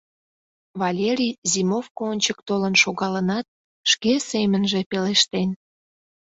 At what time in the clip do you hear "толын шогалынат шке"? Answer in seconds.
2.47-4.13